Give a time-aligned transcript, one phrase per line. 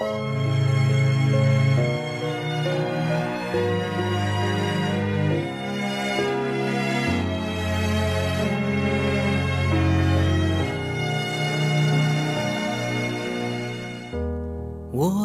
[0.00, 0.06] 我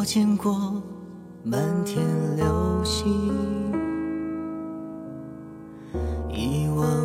[0.06, 0.54] 见过
[1.44, 3.08] 满天流星，
[6.30, 7.03] 遗忘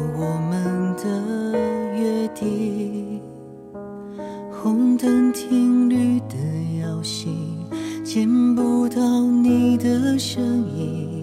[8.10, 10.42] 见不到你的身
[10.74, 11.22] 影。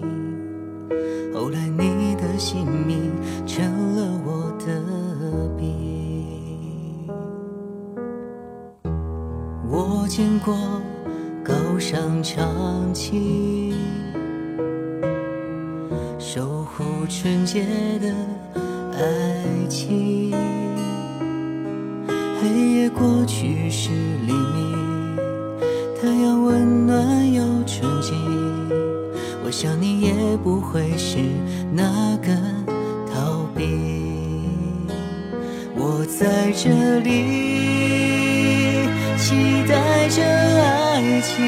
[1.34, 3.10] 后来你的姓名
[3.44, 3.64] 成
[3.96, 5.74] 了我的病。
[9.68, 10.56] 我见过。
[11.42, 13.72] 高尚长青，
[16.18, 17.64] 守护纯洁
[18.00, 18.12] 的
[18.92, 20.32] 爱情。
[22.40, 23.90] 黑夜过去是
[24.26, 24.85] 黎明，
[30.46, 31.18] 不会是
[31.72, 32.28] 那个
[33.12, 33.64] 逃避。
[35.74, 37.10] 我在这里，
[39.18, 39.34] 期
[39.68, 40.86] 待着爱。
[40.96, 41.44] 爱情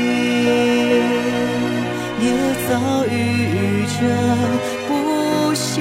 [2.20, 2.26] 也
[2.69, 2.70] 遭
[3.06, 3.16] 遇
[3.86, 3.96] 着
[4.86, 4.91] 不
[5.54, 5.80] 幸，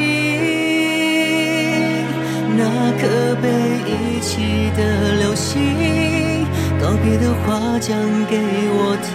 [2.58, 2.64] 那
[2.98, 3.04] 颗
[3.42, 3.46] 被
[3.86, 4.80] 遗弃的
[5.20, 5.52] 流星，
[6.82, 7.94] 告别的话讲
[8.30, 8.40] 给
[8.72, 9.14] 我听，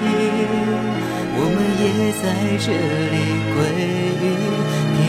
[1.35, 2.25] 我们也在
[2.59, 2.73] 这
[3.11, 3.17] 里
[3.55, 5.02] 归。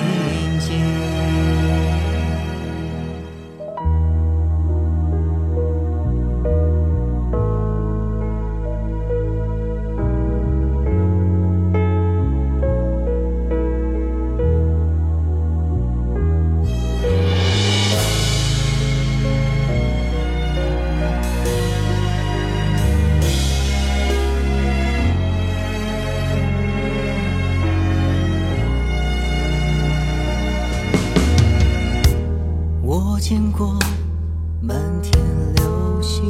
[33.24, 33.80] 见过
[34.60, 35.24] 满天
[35.56, 36.22] 流星，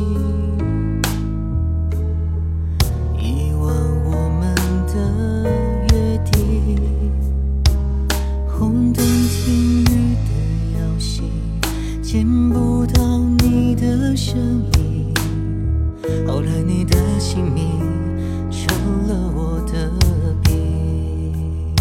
[3.17, 3.65] 遗忘
[4.05, 4.53] 我们
[4.85, 5.49] 的
[5.89, 6.77] 约定。
[8.47, 10.29] 红灯停绿的
[10.77, 11.31] 摇醒，
[12.03, 14.37] 见不到你的身
[14.77, 15.11] 影。
[16.27, 17.65] 后来你的姓名
[18.51, 18.71] 成
[19.07, 19.89] 了我的
[20.43, 21.73] 病。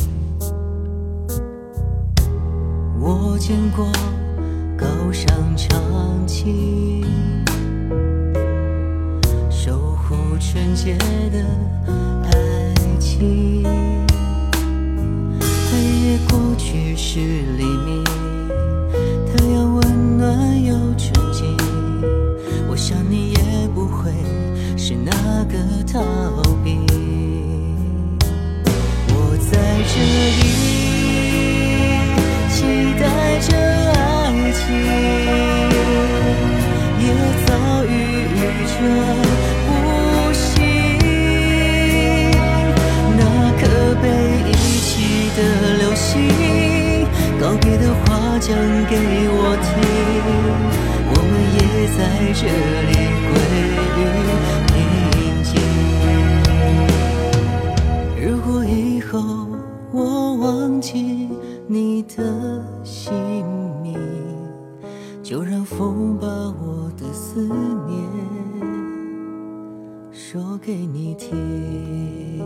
[2.98, 3.92] 我见过。
[4.82, 7.04] 高尚长情，
[9.48, 10.96] 守护纯洁
[11.30, 11.46] 的
[12.24, 13.62] 爱情。
[15.70, 18.02] 黑夜过去是黎明，
[19.28, 21.56] 太阳温暖又纯净。
[22.68, 24.10] 我想你也不会
[24.76, 25.12] 是那
[25.44, 25.54] 个
[25.92, 26.02] 逃
[26.64, 26.76] 避。
[29.10, 29.56] 我在
[29.94, 30.00] 这
[30.66, 30.71] 里。
[34.62, 34.68] 心
[36.98, 37.04] 也
[37.46, 37.48] 早
[37.84, 37.86] 已
[38.32, 38.34] 疲
[38.70, 38.72] 倦
[39.66, 39.68] 不
[40.32, 40.60] 幸，
[43.18, 43.20] 那
[43.58, 43.62] 颗
[44.00, 44.04] 被
[44.48, 44.50] 遗
[44.80, 44.90] 弃
[45.36, 45.38] 的
[45.78, 46.10] 流星，
[47.40, 48.00] 告别的话
[48.38, 48.48] 讲
[48.88, 48.92] 给
[49.34, 49.70] 我听，
[51.10, 51.58] 我们也
[51.96, 52.00] 在
[52.34, 52.40] 这
[52.88, 52.90] 里
[53.28, 53.32] 归
[53.98, 54.00] 于
[65.32, 67.48] 就让风把我的思
[67.88, 68.06] 念。
[70.12, 72.41] 说给你听。